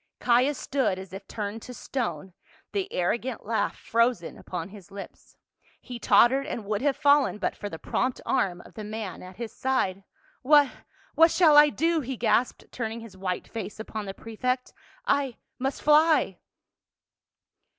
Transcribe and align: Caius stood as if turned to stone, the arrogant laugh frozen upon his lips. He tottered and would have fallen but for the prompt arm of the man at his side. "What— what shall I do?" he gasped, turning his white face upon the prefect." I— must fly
Caius 0.19 0.57
stood 0.57 0.97
as 0.97 1.13
if 1.13 1.27
turned 1.27 1.61
to 1.61 1.75
stone, 1.75 2.33
the 2.71 2.91
arrogant 2.91 3.45
laugh 3.45 3.77
frozen 3.77 4.35
upon 4.35 4.69
his 4.69 4.89
lips. 4.89 5.37
He 5.79 5.99
tottered 5.99 6.47
and 6.47 6.65
would 6.65 6.81
have 6.81 6.95
fallen 6.97 7.37
but 7.37 7.55
for 7.55 7.69
the 7.69 7.77
prompt 7.77 8.19
arm 8.25 8.61
of 8.61 8.73
the 8.73 8.83
man 8.83 9.21
at 9.21 9.35
his 9.35 9.55
side. 9.55 10.03
"What— 10.41 10.71
what 11.13 11.29
shall 11.29 11.55
I 11.55 11.69
do?" 11.69 11.99
he 12.01 12.17
gasped, 12.17 12.65
turning 12.71 13.01
his 13.01 13.15
white 13.15 13.47
face 13.47 13.79
upon 13.79 14.05
the 14.07 14.15
prefect." 14.15 14.73
I— 15.05 15.37
must 15.59 15.83
fly 15.83 16.39